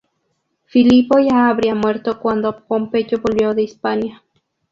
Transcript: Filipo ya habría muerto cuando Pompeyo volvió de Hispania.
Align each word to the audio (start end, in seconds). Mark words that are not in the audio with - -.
Filipo 0.65 1.19
ya 1.19 1.47
habría 1.47 1.75
muerto 1.75 2.17
cuando 2.19 2.65
Pompeyo 2.65 3.19
volvió 3.21 3.53
de 3.53 3.61
Hispania. 3.61 4.23